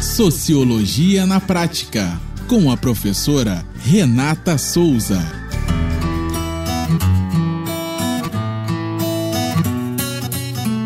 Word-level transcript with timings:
Sociologia 0.00 1.26
na 1.26 1.38
Prática, 1.38 2.18
com 2.48 2.70
a 2.72 2.76
professora 2.76 3.62
Renata 3.84 4.56
Souza. 4.56 5.18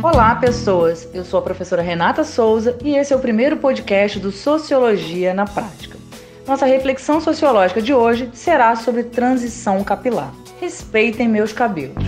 Olá, 0.03 0.35
pessoas. 0.35 1.09
Eu 1.15 1.25
sou 1.25 1.39
a 1.39 1.43
professora 1.43 1.81
Renata 1.81 2.25
Souza 2.25 2.77
e 2.83 2.97
esse 2.97 3.13
é 3.13 3.17
o 3.17 3.21
primeiro 3.21 3.59
podcast 3.59 4.19
do 4.19 4.33
Sociologia 4.33 5.33
na 5.33 5.45
Prática. 5.45 5.97
Nossa 6.45 6.67
reflexão 6.67 7.21
sociológica 7.21 7.81
de 7.81 7.95
hoje 7.95 8.29
será 8.35 8.75
sobre 8.75 9.05
transição 9.05 9.85
capilar. 9.85 10.35
Respeitem 10.61 11.29
meus 11.29 11.53
cabelos. 11.53 12.03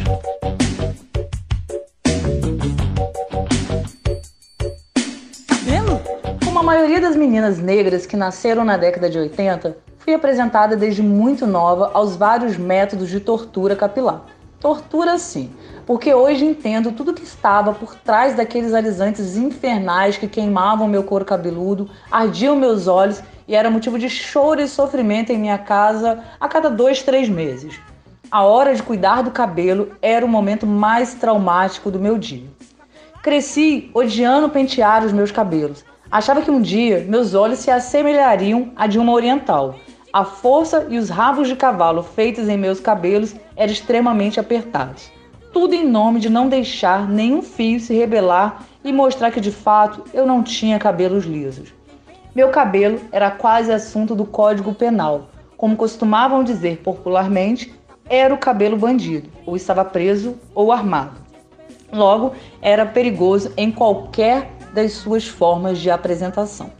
Maioria 6.66 7.00
das 7.00 7.14
meninas 7.14 7.60
negras 7.60 8.06
que 8.06 8.16
nasceram 8.16 8.64
na 8.64 8.76
década 8.76 9.08
de 9.08 9.16
80, 9.16 9.78
fui 9.98 10.12
apresentada 10.12 10.74
desde 10.74 11.00
muito 11.00 11.46
nova 11.46 11.92
aos 11.94 12.16
vários 12.16 12.56
métodos 12.56 13.08
de 13.08 13.20
tortura 13.20 13.76
capilar. 13.76 14.24
Tortura 14.58 15.16
sim, 15.16 15.48
porque 15.86 16.12
hoje 16.12 16.44
entendo 16.44 16.90
tudo 16.90 17.14
que 17.14 17.22
estava 17.22 17.72
por 17.72 17.94
trás 17.94 18.34
daqueles 18.34 18.74
alisantes 18.74 19.36
infernais 19.36 20.16
que 20.16 20.26
queimavam 20.26 20.88
meu 20.88 21.04
couro 21.04 21.24
cabeludo, 21.24 21.88
ardiam 22.10 22.56
meus 22.56 22.88
olhos 22.88 23.22
e 23.46 23.54
era 23.54 23.70
motivo 23.70 23.96
de 23.96 24.10
choro 24.10 24.60
e 24.60 24.66
sofrimento 24.66 25.30
em 25.30 25.38
minha 25.38 25.58
casa 25.58 26.18
a 26.40 26.48
cada 26.48 26.68
dois, 26.68 27.00
três 27.00 27.28
meses. 27.28 27.78
A 28.28 28.42
hora 28.42 28.74
de 28.74 28.82
cuidar 28.82 29.22
do 29.22 29.30
cabelo 29.30 29.92
era 30.02 30.26
o 30.26 30.28
momento 30.28 30.66
mais 30.66 31.14
traumático 31.14 31.92
do 31.92 32.00
meu 32.00 32.18
dia. 32.18 32.48
Cresci 33.22 33.88
odiando 33.94 34.48
pentear 34.48 35.04
os 35.04 35.12
meus 35.12 35.30
cabelos 35.30 35.84
Achava 36.10 36.42
que 36.42 36.50
um 36.50 36.60
dia 36.60 37.04
meus 37.08 37.34
olhos 37.34 37.58
se 37.58 37.70
assemelhariam 37.70 38.70
a 38.76 38.86
de 38.86 38.98
uma 38.98 39.12
oriental. 39.12 39.74
A 40.12 40.24
força 40.24 40.86
e 40.88 40.98
os 40.98 41.10
rabos 41.10 41.48
de 41.48 41.56
cavalo 41.56 42.02
feitos 42.02 42.48
em 42.48 42.56
meus 42.56 42.80
cabelos 42.80 43.34
eram 43.56 43.72
extremamente 43.72 44.38
apertados. 44.38 45.10
Tudo 45.52 45.74
em 45.74 45.86
nome 45.86 46.20
de 46.20 46.30
não 46.30 46.48
deixar 46.48 47.08
nenhum 47.08 47.42
fio 47.42 47.80
se 47.80 47.94
rebelar 47.94 48.62
e 48.84 48.92
mostrar 48.92 49.30
que 49.30 49.40
de 49.40 49.50
fato 49.50 50.04
eu 50.14 50.24
não 50.24 50.42
tinha 50.42 50.78
cabelos 50.78 51.24
lisos. 51.24 51.74
Meu 52.34 52.50
cabelo 52.50 53.00
era 53.10 53.30
quase 53.30 53.72
assunto 53.72 54.14
do 54.14 54.24
Código 54.24 54.74
Penal. 54.74 55.30
Como 55.56 55.76
costumavam 55.76 56.44
dizer 56.44 56.78
popularmente, 56.84 57.74
era 58.08 58.32
o 58.32 58.38
cabelo 58.38 58.76
bandido, 58.76 59.30
ou 59.44 59.56
estava 59.56 59.84
preso 59.84 60.36
ou 60.54 60.70
armado. 60.70 61.20
Logo, 61.92 62.32
era 62.60 62.84
perigoso 62.84 63.52
em 63.56 63.70
qualquer 63.70 64.55
das 64.72 64.92
suas 64.92 65.26
formas 65.26 65.78
de 65.78 65.90
apresentação. 65.90 66.70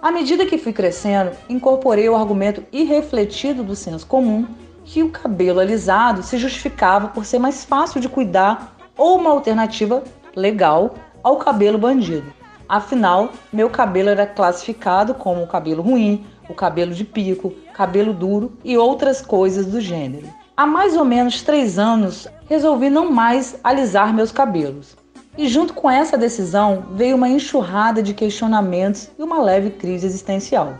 À 0.00 0.10
medida 0.10 0.46
que 0.46 0.58
fui 0.58 0.72
crescendo, 0.72 1.30
incorporei 1.48 2.08
o 2.08 2.16
argumento 2.16 2.64
irrefletido 2.72 3.62
do 3.62 3.76
senso 3.76 4.06
comum 4.06 4.46
que 4.84 5.02
o 5.02 5.10
cabelo 5.10 5.60
alisado 5.60 6.22
se 6.22 6.36
justificava 6.38 7.08
por 7.08 7.24
ser 7.24 7.38
mais 7.38 7.64
fácil 7.64 8.00
de 8.00 8.08
cuidar 8.08 8.76
ou 8.96 9.16
uma 9.16 9.30
alternativa 9.30 10.02
legal 10.34 10.94
ao 11.22 11.36
cabelo 11.36 11.78
bandido. 11.78 12.32
Afinal, 12.68 13.30
meu 13.52 13.70
cabelo 13.70 14.08
era 14.08 14.26
classificado 14.26 15.14
como 15.14 15.46
cabelo 15.46 15.82
ruim, 15.82 16.26
o 16.48 16.54
cabelo 16.54 16.92
de 16.92 17.04
pico, 17.04 17.52
cabelo 17.72 18.12
duro 18.12 18.52
e 18.64 18.76
outras 18.76 19.22
coisas 19.22 19.66
do 19.66 19.80
gênero. 19.80 20.26
Há 20.56 20.66
mais 20.66 20.96
ou 20.96 21.04
menos 21.04 21.42
três 21.42 21.78
anos, 21.78 22.26
resolvi 22.48 22.90
não 22.90 23.10
mais 23.10 23.58
alisar 23.62 24.12
meus 24.12 24.32
cabelos. 24.32 24.96
E 25.36 25.48
junto 25.48 25.72
com 25.72 25.90
essa 25.90 26.18
decisão 26.18 26.84
veio 26.92 27.16
uma 27.16 27.28
enxurrada 27.28 28.02
de 28.02 28.12
questionamentos 28.12 29.10
e 29.18 29.22
uma 29.22 29.40
leve 29.40 29.70
crise 29.70 30.06
existencial. 30.06 30.76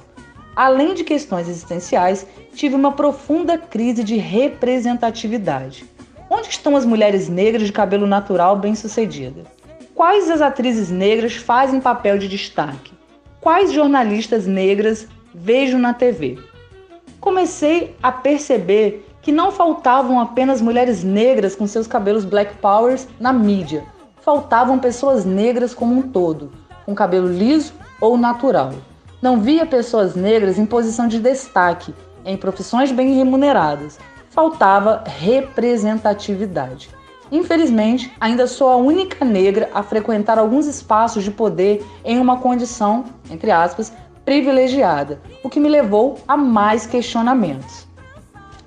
Além 0.55 0.93
de 0.93 1.05
questões 1.05 1.49
existenciais, 1.49 2.27
tive 2.55 2.75
uma 2.75 2.93
profunda 2.93 3.57
crise 3.57 4.05
de 4.05 4.17
representatividade. 4.17 5.87
Onde 6.29 6.49
estão 6.49 6.77
as 6.77 6.85
mulheres 6.85 7.31
negras 7.31 7.67
de 7.67 7.73
cabelo 7.73 8.07
natural 8.07 8.57
bem-sucedida? 8.57 9.45
Quais 9.95 10.31
as 10.31 10.43
atrizes 10.43 10.91
negras 10.91 11.35
fazem 11.35 11.81
papel 11.81 12.19
de 12.19 12.29
destaque? 12.29 12.93
Quais 13.41 13.73
jornalistas 13.73 14.47
negras 14.47 15.09
vejo 15.35 15.79
na 15.79 15.95
TV? 15.95 16.39
Comecei 17.19 17.97
a 18.03 18.13
perceber 18.13 19.07
que 19.23 19.33
não 19.33 19.51
faltavam 19.51 20.21
apenas 20.21 20.61
mulheres 20.61 21.03
negras 21.03 21.55
com 21.55 21.67
seus 21.67 21.87
cabelos 21.87 22.25
black 22.25 22.55
powers 22.59 23.09
na 23.19 23.33
mídia, 23.33 23.85
faltavam 24.23 24.79
pessoas 24.79 25.25
negras 25.25 25.75
como 25.75 25.95
um 25.95 26.03
todo, 26.03 26.53
com 26.87 26.95
cabelo 26.95 27.29
liso 27.29 27.75
ou 28.01 28.17
natural. 28.17 28.73
Não 29.21 29.41
via 29.41 29.67
pessoas 29.67 30.15
negras 30.15 30.59
em 30.59 30.67
posição 30.67 31.07
de 31.07 31.21
destaque, 31.21 31.95
em 32.25 32.37
profissões 32.37 32.91
bem 32.91 33.15
remuneradas. 33.15 33.99
Faltava 34.31 35.05
representatividade. 35.07 36.91
Infelizmente, 37.31 38.13
ainda 38.21 38.47
sou 38.47 38.69
a 38.69 38.77
única 38.77 39.25
negra 39.25 39.71
a 39.73 39.83
frequentar 39.83 40.39
alguns 40.39 40.67
espaços 40.67 41.25
de 41.25 41.31
poder 41.31 41.85
em 42.05 42.19
uma 42.19 42.39
condição, 42.39 43.05
entre 43.31 43.51
aspas, 43.51 43.93
privilegiada, 44.25 45.21
o 45.43 45.49
que 45.49 45.61
me 45.61 45.69
levou 45.69 46.19
a 46.29 46.37
mais 46.37 46.87
questionamentos. 46.87 47.87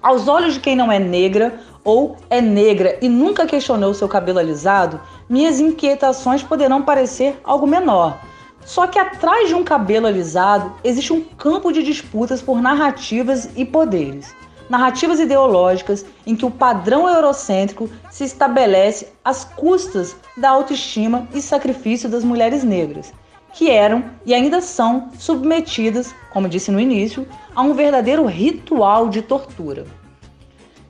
Aos 0.01 0.27
olhos 0.27 0.55
de 0.55 0.59
quem 0.59 0.75
não 0.75 0.91
é 0.91 0.99
negra 0.99 1.59
ou 1.83 2.17
é 2.29 2.41
negra 2.41 2.97
e 3.01 3.07
nunca 3.07 3.45
questionou 3.45 3.93
seu 3.93 4.07
cabelo 4.07 4.39
alisado, 4.39 4.99
minhas 5.29 5.59
inquietações 5.59 6.43
poderão 6.43 6.81
parecer 6.81 7.39
algo 7.43 7.67
menor. 7.67 8.19
Só 8.65 8.87
que 8.87 8.97
atrás 8.97 9.47
de 9.47 9.55
um 9.55 9.63
cabelo 9.63 10.07
alisado 10.07 10.73
existe 10.83 11.13
um 11.13 11.21
campo 11.21 11.71
de 11.71 11.83
disputas 11.83 12.41
por 12.41 12.61
narrativas 12.61 13.49
e 13.55 13.63
poderes. 13.63 14.33
Narrativas 14.67 15.19
ideológicas 15.19 16.03
em 16.25 16.35
que 16.35 16.45
o 16.45 16.49
padrão 16.49 17.07
eurocêntrico 17.07 17.87
se 18.09 18.23
estabelece 18.23 19.09
às 19.23 19.45
custas 19.45 20.15
da 20.35 20.49
autoestima 20.49 21.27
e 21.33 21.41
sacrifício 21.41 22.09
das 22.09 22.23
mulheres 22.23 22.63
negras, 22.63 23.13
que 23.53 23.69
eram 23.69 24.03
e 24.25 24.33
ainda 24.33 24.59
são 24.61 25.11
submetidas, 25.19 26.15
como 26.33 26.49
disse 26.49 26.71
no 26.71 26.79
início, 26.79 27.27
a 27.55 27.61
um 27.61 27.75
verdadeiro 27.75 28.25
ritual 28.25 29.07
de 29.07 29.21
tortura. 29.21 29.85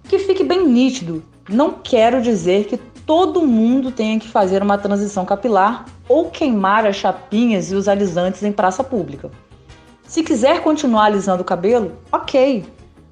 Que 0.07 0.19
fique 0.19 0.43
bem 0.43 0.65
nítido, 0.65 1.21
não 1.49 1.71
quero 1.71 2.21
dizer 2.21 2.65
que 2.65 2.79
todo 3.05 3.45
mundo 3.45 3.91
tenha 3.91 4.19
que 4.19 4.27
fazer 4.27 4.63
uma 4.63 4.77
transição 4.77 5.25
capilar 5.25 5.85
ou 6.09 6.29
queimar 6.29 6.85
as 6.85 6.95
chapinhas 6.95 7.71
e 7.71 7.75
os 7.75 7.87
alisantes 7.87 8.43
em 8.43 8.51
praça 8.51 8.83
pública. 8.83 9.31
Se 10.03 10.23
quiser 10.23 10.61
continuar 10.61 11.05
alisando 11.05 11.41
o 11.41 11.45
cabelo, 11.45 11.93
ok. 12.11 12.65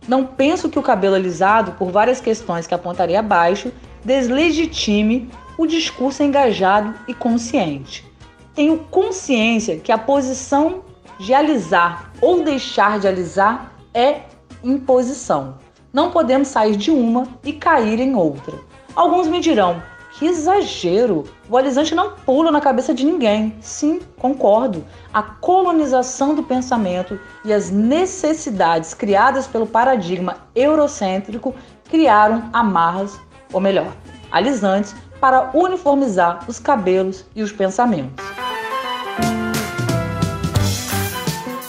Não 0.07 0.25
penso 0.25 0.69
que 0.69 0.77
o 0.77 0.83
cabelo 0.83 1.15
alisado, 1.15 1.73
por 1.73 1.91
várias 1.91 2.19
questões 2.19 2.67
que 2.67 2.73
apontarei 2.73 3.15
abaixo, 3.15 3.71
deslegitime 4.03 5.29
o 5.57 5.65
discurso 5.65 6.23
engajado 6.23 6.93
e 7.07 7.13
consciente. 7.13 8.05
Tenho 8.53 8.77
consciência 8.91 9.77
que 9.77 9.91
a 9.91 9.97
posição 9.97 10.81
de 11.19 11.33
alisar 11.33 12.11
ou 12.21 12.43
deixar 12.43 12.99
de 12.99 13.07
alisar 13.07 13.73
é 13.93 14.21
imposição. 14.63 15.57
Não 15.91 16.11
podemos 16.11 16.47
sair 16.47 16.75
de 16.75 16.91
uma 16.91 17.27
e 17.43 17.53
cair 17.53 17.99
em 17.99 18.15
outra. 18.15 18.72
Alguns 18.95 19.27
me 19.27 19.39
dirão: 19.39 19.81
que 20.13 20.27
exagero! 20.27 21.23
O 21.49 21.57
alisante 21.57 21.95
não 21.95 22.11
pula 22.11 22.51
na 22.51 22.61
cabeça 22.61 22.93
de 22.93 23.03
ninguém. 23.03 23.55
Sim, 23.59 23.99
concordo. 24.19 24.85
A 25.11 25.23
colonização 25.23 26.35
do 26.35 26.43
pensamento 26.43 27.19
e 27.43 27.51
as 27.51 27.71
necessidades 27.71 28.93
criadas 28.93 29.47
pelo 29.47 29.65
paradigma 29.65 30.37
eurocêntrico 30.55 31.55
criaram 31.89 32.49
amarras, 32.53 33.19
ou 33.51 33.59
melhor, 33.59 33.91
alisantes, 34.31 34.95
para 35.19 35.49
uniformizar 35.55 36.45
os 36.47 36.59
cabelos 36.59 37.25
e 37.35 37.41
os 37.41 37.51
pensamentos. 37.51 38.23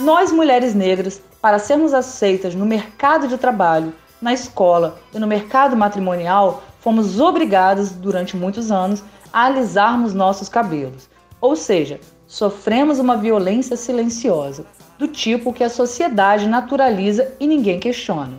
Nós, 0.01 0.31
mulheres 0.31 0.75
negras, 0.75 1.23
para 1.41 1.59
sermos 1.59 1.95
aceitas 1.95 2.55
no 2.55 2.67
mercado 2.67 3.27
de 3.27 3.39
trabalho, 3.39 3.95
na 4.21 4.35
escola 4.35 4.99
e 5.15 5.19
no 5.19 5.27
mercado 5.27 5.75
matrimonial, 5.77 6.63
fomos 6.85 7.19
obrigados, 7.19 7.93
durante 7.93 8.37
muitos 8.37 8.71
anos, 8.71 9.03
a 9.33 9.47
alisarmos 9.47 10.13
nossos 10.13 10.51
cabelos. 10.51 11.09
Ou 11.41 11.57
seja, 11.57 11.99
sofremos 12.27 12.99
uma 12.99 13.17
violência 13.17 13.75
silenciosa, 13.75 14.67
do 14.99 15.09
tipo 15.09 15.51
que 15.51 15.65
a 15.65 15.71
sociedade 15.71 16.47
naturaliza 16.47 17.33
e 17.41 17.47
ninguém 17.47 17.81
questiona. 17.81 18.35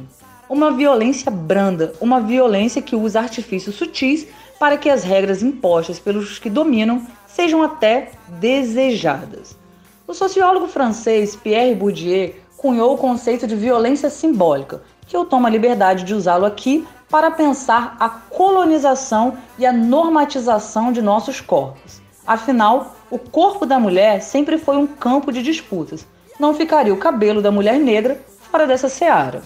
Uma 0.47 0.71
violência 0.71 1.31
branda, 1.31 1.93
uma 1.99 2.21
violência 2.21 2.83
que 2.83 2.95
usa 2.95 3.21
artifícios 3.21 3.77
sutis 3.77 4.27
para 4.59 4.77
que 4.77 4.91
as 4.91 5.03
regras 5.03 5.41
impostas 5.41 5.97
pelos 5.97 6.37
que 6.37 6.49
dominam 6.49 7.01
sejam 7.25 7.63
até 7.63 8.11
desejadas. 8.39 9.57
O 10.07 10.13
sociólogo 10.13 10.67
francês 10.67 11.35
Pierre 11.35 11.73
Bourdieu 11.73 12.35
cunhou 12.55 12.93
o 12.93 12.97
conceito 12.97 13.47
de 13.47 13.55
violência 13.55 14.11
simbólica, 14.11 14.83
que 15.07 15.17
eu 15.17 15.25
tomo 15.25 15.47
a 15.47 15.49
liberdade 15.49 16.03
de 16.03 16.13
usá-lo 16.13 16.45
aqui 16.45 16.87
para 17.09 17.31
pensar 17.31 17.95
a 17.99 18.09
colonização 18.09 19.37
e 19.57 19.65
a 19.65 19.71
normatização 19.71 20.91
de 20.91 21.01
nossos 21.01 21.39
corpos. 21.39 22.01
Afinal, 22.25 22.95
o 23.09 23.19
corpo 23.19 23.65
da 23.65 23.79
mulher 23.79 24.21
sempre 24.21 24.57
foi 24.57 24.77
um 24.77 24.87
campo 24.87 25.31
de 25.31 25.43
disputas. 25.43 26.07
Não 26.39 26.53
ficaria 26.53 26.93
o 26.93 26.97
cabelo 26.97 27.41
da 27.41 27.51
mulher 27.51 27.79
negra 27.79 28.19
fora 28.51 28.65
dessa 28.65 28.89
seara. 28.89 29.43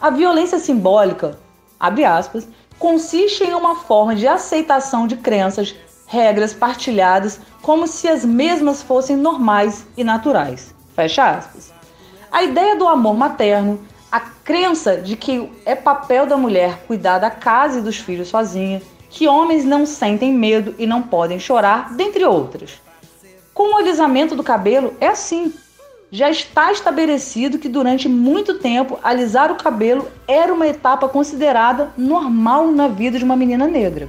A 0.00 0.10
violência 0.10 0.58
simbólica, 0.58 1.38
abre 1.78 2.04
aspas, 2.04 2.48
consiste 2.78 3.44
em 3.44 3.54
uma 3.54 3.76
forma 3.76 4.16
de 4.16 4.26
aceitação 4.26 5.06
de 5.06 5.16
crenças, 5.16 5.74
regras 6.06 6.52
partilhadas 6.52 7.40
como 7.62 7.86
se 7.86 8.08
as 8.08 8.24
mesmas 8.24 8.82
fossem 8.82 9.16
normais 9.16 9.86
e 9.96 10.02
naturais. 10.02 10.74
Fecha 10.96 11.30
aspas. 11.30 11.72
A 12.32 12.42
ideia 12.42 12.76
do 12.76 12.88
amor 12.88 13.14
materno, 13.14 13.80
a 14.10 14.18
crença 14.18 14.96
de 14.96 15.16
que 15.16 15.48
é 15.64 15.74
papel 15.74 16.26
da 16.26 16.36
mulher 16.36 16.84
cuidar 16.86 17.18
da 17.18 17.30
casa 17.30 17.78
e 17.78 17.82
dos 17.82 17.96
filhos 17.98 18.28
sozinha, 18.28 18.82
que 19.08 19.28
homens 19.28 19.64
não 19.64 19.86
sentem 19.86 20.32
medo 20.32 20.74
e 20.78 20.86
não 20.86 21.02
podem 21.02 21.38
chorar, 21.38 21.94
dentre 21.94 22.24
outras. 22.24 22.80
Com 23.54 23.74
o 23.74 23.76
alisamento 23.76 24.34
do 24.34 24.42
cabelo 24.42 24.94
é 25.00 25.08
assim. 25.08 25.52
Já 26.12 26.28
está 26.28 26.72
estabelecido 26.72 27.58
que 27.58 27.68
durante 27.68 28.08
muito 28.08 28.58
tempo 28.58 28.98
alisar 29.02 29.52
o 29.52 29.56
cabelo 29.56 30.08
era 30.26 30.52
uma 30.52 30.66
etapa 30.66 31.08
considerada 31.08 31.92
normal 31.96 32.68
na 32.72 32.88
vida 32.88 33.16
de 33.16 33.24
uma 33.24 33.36
menina 33.36 33.68
negra, 33.68 34.08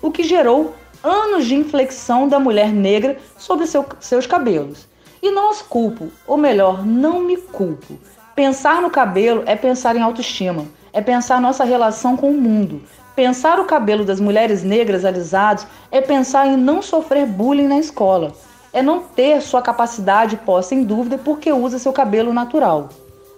o 0.00 0.12
que 0.12 0.22
gerou 0.22 0.74
anos 1.02 1.46
de 1.46 1.56
inflexão 1.56 2.28
da 2.28 2.38
mulher 2.38 2.72
negra 2.72 3.18
sobre 3.36 3.66
seu, 3.66 3.84
seus 3.98 4.26
cabelos. 4.26 4.86
E 5.22 5.30
não 5.30 5.50
os 5.50 5.60
culpo, 5.60 6.08
ou 6.26 6.36
melhor, 6.36 6.86
não 6.86 7.20
me 7.20 7.36
culpo. 7.36 7.98
Pensar 8.40 8.80
no 8.80 8.88
cabelo 8.88 9.42
é 9.44 9.54
pensar 9.54 9.94
em 9.96 10.00
autoestima, 10.00 10.64
é 10.94 11.02
pensar 11.02 11.42
nossa 11.42 11.62
relação 11.62 12.16
com 12.16 12.30
o 12.30 12.40
mundo, 12.40 12.80
Pensar 13.14 13.60
o 13.60 13.66
cabelo 13.66 14.02
das 14.02 14.18
mulheres 14.18 14.62
negras 14.62 15.04
alisados 15.04 15.66
é 15.92 16.00
pensar 16.00 16.46
em 16.46 16.56
não 16.56 16.80
sofrer 16.80 17.26
bullying 17.26 17.68
na 17.68 17.78
escola. 17.78 18.32
É 18.72 18.80
não 18.80 19.00
ter 19.00 19.42
sua 19.42 19.60
capacidade 19.60 20.38
posta 20.38 20.74
em 20.74 20.84
dúvida 20.84 21.18
porque 21.18 21.52
usa 21.52 21.78
seu 21.78 21.92
cabelo 21.92 22.32
natural. 22.32 22.88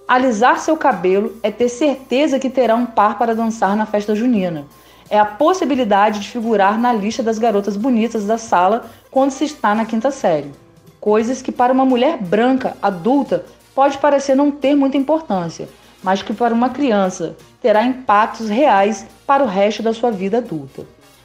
Alisar 0.06 0.60
seu 0.60 0.76
cabelo 0.76 1.36
é 1.42 1.50
ter 1.50 1.68
certeza 1.68 2.38
que 2.38 2.48
terá 2.48 2.76
um 2.76 2.86
par 2.86 3.18
para 3.18 3.34
dançar 3.34 3.74
na 3.74 3.86
festa 3.86 4.14
junina. 4.14 4.66
É 5.10 5.18
a 5.18 5.24
possibilidade 5.24 6.20
de 6.20 6.28
figurar 6.28 6.78
na 6.78 6.92
lista 6.92 7.24
das 7.24 7.40
garotas 7.40 7.76
bonitas 7.76 8.24
da 8.24 8.38
sala 8.38 8.84
quando 9.10 9.32
se 9.32 9.46
está 9.46 9.74
na 9.74 9.84
quinta 9.84 10.12
série. 10.12 10.52
Coisas 11.00 11.42
que 11.42 11.50
para 11.50 11.72
uma 11.72 11.84
mulher 11.84 12.18
branca, 12.18 12.76
adulta, 12.80 13.44
pode 13.74 13.98
parecer 13.98 14.34
não 14.34 14.50
ter 14.50 14.74
muita 14.74 14.96
importância, 14.96 15.68
mas 16.02 16.22
que 16.22 16.32
para 16.32 16.54
uma 16.54 16.70
criança 16.70 17.36
terá 17.60 17.84
impactos 17.84 18.48
reais 18.48 19.06
para 19.26 19.44
o 19.44 19.46
resto 19.46 19.82
da 19.82 19.94
sua 19.94 20.10
vida 20.10 20.38
adulta. 20.38 20.84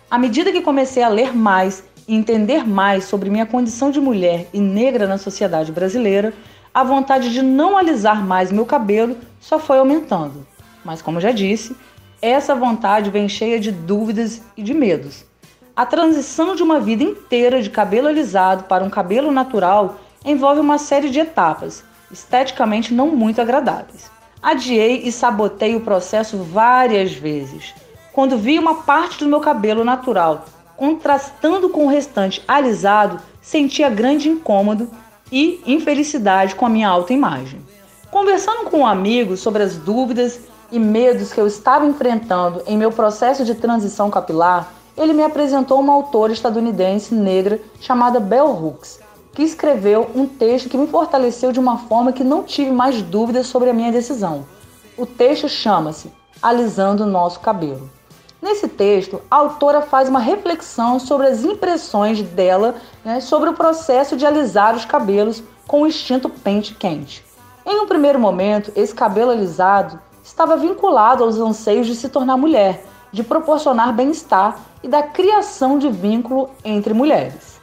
À 0.10 0.18
medida 0.18 0.52
que 0.52 0.62
comecei 0.62 1.04
a 1.04 1.10
ler 1.10 1.36
mais 1.36 1.84
e 2.08 2.16
entender 2.16 2.66
mais 2.66 3.06
sobre 3.06 3.30
minha 3.30 3.46
condição 3.46 3.92
de 3.92 4.00
mulher 4.00 4.48
e 4.54 4.60
negra 4.60 5.06
na 5.06 5.18
sociedade 5.18 5.72
brasileira, 5.72 6.34
a 6.74 6.84
vontade 6.84 7.34
de 7.34 7.42
não 7.42 7.76
alisar 7.76 8.24
mais 8.24 8.52
meu 8.52 8.66
cabelo 8.66 9.18
só 9.42 9.60
foi 9.60 9.80
aumentando. 9.80 10.46
Mas, 10.86 11.02
como 11.02 11.20
já 11.20 11.32
disse, 11.32 11.76
essa 12.22 12.56
vontade 12.56 13.10
vem 13.10 13.28
cheia 13.28 13.60
de 13.60 13.72
dúvidas 13.72 14.42
e 14.56 14.64
de 14.64 14.74
medos. 14.74 15.26
A 15.76 15.86
transição 15.86 16.56
de 16.56 16.64
uma 16.64 16.80
vida 16.80 17.04
inteira 17.04 17.62
de 17.62 17.70
cabelo 17.70 18.08
alisado 18.08 18.64
para 18.64 18.84
um 18.84 18.90
cabelo 18.90 19.32
natural 19.32 20.00
envolve 20.24 20.60
uma 20.60 20.78
série 20.78 21.10
de 21.10 21.20
etapas, 21.20 21.84
esteticamente 22.12 22.94
não 22.94 23.16
muito 23.16 23.42
agradáveis. 23.42 24.10
Adiei 24.42 25.02
e 25.04 25.12
sabotei 25.12 25.76
o 25.76 25.82
processo 25.82 26.38
várias 26.38 27.14
vezes. 27.14 27.74
Quando 28.14 28.38
vi 28.38 28.58
uma 28.58 28.84
parte 28.84 29.20
do 29.20 29.30
meu 29.30 29.40
cabelo 29.40 29.84
natural 29.84 30.46
contrastando 30.76 31.70
com 31.70 31.86
o 31.86 31.90
restante 31.90 32.42
alisado, 32.48 33.20
sentia 33.42 33.90
grande 33.90 34.30
incômodo 34.30 34.90
e 35.32 35.62
infelicidade 35.66 36.56
com 36.56 36.66
a 36.66 36.70
minha 36.70 36.88
autoimagem. 36.88 37.60
Conversando 38.12 38.70
com 38.70 38.80
um 38.80 38.86
amigo 38.86 39.36
sobre 39.36 39.64
as 39.64 39.76
dúvidas 39.76 40.40
e 40.72 40.80
medos 40.80 41.34
que 41.34 41.42
eu 41.42 41.48
estava 41.48 41.86
enfrentando 41.86 42.62
em 42.68 42.78
meu 42.78 42.92
processo 42.92 43.44
de 43.44 43.56
transição 43.56 44.10
capilar, 44.10 44.72
ele 44.96 45.14
me 45.14 45.24
apresentou 45.24 45.80
uma 45.80 45.94
autora 45.94 46.32
estadunidense 46.32 47.14
negra 47.14 47.60
chamada 47.80 48.20
Bell 48.20 48.48
Hooks, 48.48 49.00
que 49.38 49.44
escreveu 49.44 50.10
um 50.16 50.26
texto 50.26 50.68
que 50.68 50.76
me 50.76 50.88
fortaleceu 50.88 51.52
de 51.52 51.60
uma 51.60 51.78
forma 51.78 52.12
que 52.12 52.24
não 52.24 52.42
tive 52.42 52.72
mais 52.72 53.04
dúvidas 53.04 53.46
sobre 53.46 53.70
a 53.70 53.74
minha 53.74 53.92
decisão. 53.92 54.48
O 54.98 55.06
texto 55.06 55.48
chama-se 55.48 56.12
Alisando 56.42 57.04
o 57.04 57.06
Nosso 57.06 57.40
Cabelo. 57.40 57.88
Nesse 58.42 58.68
texto, 58.68 59.22
a 59.30 59.36
autora 59.36 59.84
faz 59.84 60.10
uma 60.10 60.18
reflexão 60.18 61.00
sobre 61.00 61.28
as 61.28 61.44
impressões 61.44 62.20
dela 62.20 62.78
né, 63.06 63.20
sobre 63.20 63.52
o 63.52 63.54
processo 63.54 64.18
de 64.18 64.26
alisar 64.26 64.76
os 64.76 64.86
cabelos 64.86 65.44
com 65.68 65.84
o 65.84 65.88
instinto 65.88 66.30
pente 66.30 66.74
quente. 66.74 67.24
Em 67.64 67.80
um 67.80 67.86
primeiro 67.86 68.18
momento, 68.18 68.72
esse 68.76 68.96
cabelo 68.96 69.30
alisado 69.30 70.00
estava 70.24 70.58
vinculado 70.58 71.24
aos 71.24 71.38
anseios 71.38 71.86
de 71.86 71.96
se 71.96 72.10
tornar 72.10 72.38
mulher, 72.38 72.84
de 73.12 73.24
proporcionar 73.24 73.94
bem-estar 73.94 74.60
e 74.82 74.88
da 74.88 75.04
criação 75.04 75.78
de 75.78 75.92
vínculo 75.92 76.50
entre 76.66 76.92
mulheres. 76.92 77.57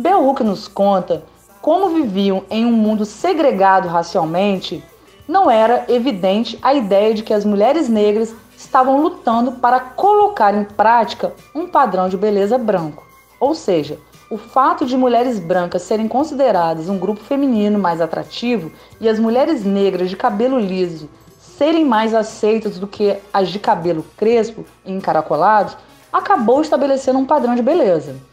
Bell 0.00 0.32
nos 0.44 0.68
conta 0.68 1.24
como 1.60 1.88
viviam 1.88 2.44
em 2.48 2.64
um 2.64 2.70
mundo 2.70 3.04
segregado 3.04 3.88
racialmente, 3.88 4.80
não 5.26 5.50
era 5.50 5.86
evidente 5.88 6.56
a 6.62 6.72
ideia 6.72 7.12
de 7.12 7.24
que 7.24 7.34
as 7.34 7.44
mulheres 7.44 7.88
negras 7.88 8.32
estavam 8.56 9.02
lutando 9.02 9.52
para 9.52 9.80
colocar 9.80 10.54
em 10.54 10.62
prática 10.62 11.34
um 11.52 11.66
padrão 11.66 12.08
de 12.08 12.16
beleza 12.16 12.56
branco. 12.56 13.04
Ou 13.40 13.56
seja, 13.56 13.98
o 14.30 14.38
fato 14.38 14.86
de 14.86 14.96
mulheres 14.96 15.40
brancas 15.40 15.82
serem 15.82 16.06
consideradas 16.06 16.88
um 16.88 16.96
grupo 16.96 17.24
feminino 17.24 17.76
mais 17.76 18.00
atrativo 18.00 18.70
e 19.00 19.08
as 19.08 19.18
mulheres 19.18 19.64
negras 19.64 20.08
de 20.08 20.16
cabelo 20.16 20.60
liso 20.60 21.08
serem 21.40 21.84
mais 21.84 22.14
aceitas 22.14 22.78
do 22.78 22.86
que 22.86 23.16
as 23.32 23.48
de 23.48 23.58
cabelo 23.58 24.06
crespo 24.16 24.64
e 24.86 24.92
encaracolados, 24.92 25.76
acabou 26.12 26.62
estabelecendo 26.62 27.18
um 27.18 27.26
padrão 27.26 27.56
de 27.56 27.62
beleza 27.62 28.27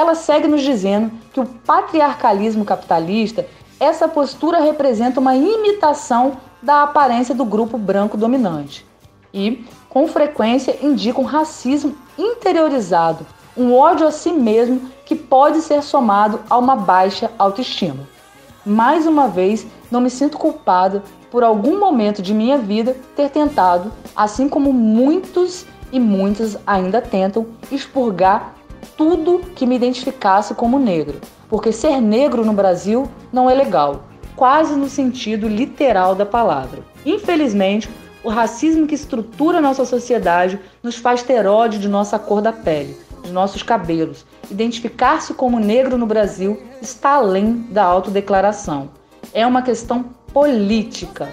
ela 0.00 0.14
segue 0.14 0.48
nos 0.48 0.62
dizendo 0.62 1.12
que 1.30 1.40
o 1.40 1.44
patriarcalismo 1.44 2.64
capitalista, 2.64 3.46
essa 3.78 4.08
postura 4.08 4.58
representa 4.58 5.20
uma 5.20 5.36
imitação 5.36 6.38
da 6.62 6.82
aparência 6.82 7.34
do 7.34 7.44
grupo 7.44 7.76
branco 7.76 8.16
dominante 8.16 8.86
e, 9.32 9.62
com 9.90 10.08
frequência, 10.08 10.78
indica 10.82 11.20
um 11.20 11.24
racismo 11.24 11.94
interiorizado, 12.16 13.26
um 13.54 13.74
ódio 13.74 14.06
a 14.06 14.10
si 14.10 14.32
mesmo 14.32 14.90
que 15.04 15.14
pode 15.14 15.60
ser 15.60 15.82
somado 15.82 16.40
a 16.48 16.56
uma 16.56 16.76
baixa 16.76 17.30
autoestima. 17.38 18.08
Mais 18.64 19.06
uma 19.06 19.28
vez, 19.28 19.66
não 19.90 20.00
me 20.00 20.08
sinto 20.08 20.38
culpada 20.38 21.02
por 21.30 21.44
algum 21.44 21.78
momento 21.78 22.22
de 22.22 22.32
minha 22.32 22.56
vida 22.56 22.96
ter 23.14 23.28
tentado, 23.28 23.92
assim 24.16 24.48
como 24.48 24.72
muitos 24.72 25.66
e 25.92 26.00
muitas 26.00 26.56
ainda 26.66 27.02
tentam, 27.02 27.48
expurgar 27.70 28.54
tudo 29.00 29.40
que 29.54 29.64
me 29.64 29.76
identificasse 29.76 30.54
como 30.54 30.78
negro, 30.78 31.22
porque 31.48 31.72
ser 31.72 32.02
negro 32.02 32.44
no 32.44 32.52
Brasil 32.52 33.08
não 33.32 33.48
é 33.48 33.54
legal, 33.54 34.02
quase 34.36 34.76
no 34.76 34.90
sentido 34.90 35.48
literal 35.48 36.14
da 36.14 36.26
palavra. 36.26 36.82
Infelizmente, 37.06 37.88
o 38.22 38.28
racismo 38.28 38.86
que 38.86 38.94
estrutura 38.94 39.58
nossa 39.58 39.86
sociedade 39.86 40.60
nos 40.82 40.96
faz 40.96 41.22
ter 41.22 41.46
ódio 41.46 41.80
de 41.80 41.88
nossa 41.88 42.18
cor 42.18 42.42
da 42.42 42.52
pele, 42.52 42.94
de 43.22 43.32
nossos 43.32 43.62
cabelos. 43.62 44.26
Identificar-se 44.50 45.32
como 45.32 45.58
negro 45.58 45.96
no 45.96 46.04
Brasil 46.04 46.60
está 46.82 47.14
além 47.14 47.66
da 47.70 47.84
autodeclaração. 47.84 48.90
É 49.32 49.46
uma 49.46 49.62
questão 49.62 50.04
política 50.30 51.26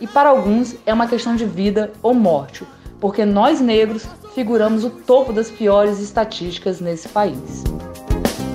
e 0.00 0.08
para 0.08 0.30
alguns 0.30 0.74
é 0.84 0.92
uma 0.92 1.06
questão 1.06 1.36
de 1.36 1.44
vida 1.44 1.92
ou 2.02 2.14
morte, 2.14 2.66
porque 2.98 3.24
nós 3.24 3.60
negros 3.60 4.08
figuramos 4.34 4.84
o 4.84 4.90
topo 4.90 5.32
das 5.32 5.50
piores 5.50 5.98
estatísticas 5.98 6.80
nesse 6.80 7.08
país. 7.08 7.64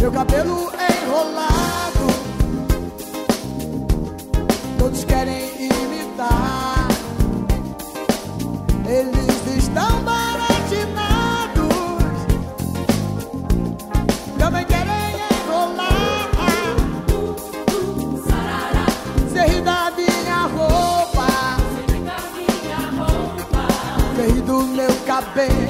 Meu 0.01 0.11
cabelo 0.11 0.71
é 0.77 1.05
enrolado, 1.05 2.07
todos 4.77 5.03
querem 5.05 5.49
imitar, 5.55 6.87
eles 8.87 9.57
estão 9.57 10.01
baratinados, 10.03 11.67
também 14.37 14.65
querem 14.65 15.15
enrolar. 15.45 16.29
Você 19.27 19.41
ri 19.41 19.61
da 19.61 19.91
minha 19.95 20.41
roupa, 20.47 21.27
você 24.15 24.27
ri 24.31 24.41
do 24.41 24.61
meu 24.63 24.95
cabelo. 25.05 25.66